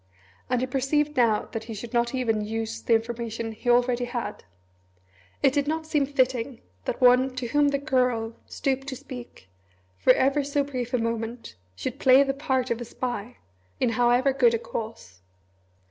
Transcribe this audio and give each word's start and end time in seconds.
And 0.49 0.61
he 0.61 0.65
perceived 0.65 1.15
now 1.15 1.45
that 1.51 1.65
he 1.65 1.75
should 1.75 1.93
not 1.93 2.15
even 2.15 2.41
use 2.43 2.81
the 2.81 2.95
information 2.95 3.51
he 3.51 3.69
already 3.69 4.05
had. 4.05 4.43
It 5.43 5.53
did 5.53 5.67
not 5.67 5.85
seem 5.85 6.07
fitting 6.07 6.61
that 6.85 6.99
one 6.99 7.35
to 7.35 7.45
whom 7.49 7.67
the 7.67 7.77
Girl 7.77 8.35
stooped 8.47 8.87
to 8.87 8.95
speak, 8.95 9.47
for 9.99 10.11
ever 10.13 10.43
so 10.43 10.63
brief 10.63 10.95
a 10.95 10.97
moment, 10.97 11.53
should 11.75 11.99
play 11.99 12.23
the 12.23 12.33
part 12.33 12.71
of 12.71 12.81
a 12.81 12.85
spy 12.85 13.37
in 13.79 13.89
however 13.89 14.33
good 14.33 14.55
a 14.55 14.57
cause. 14.57 15.21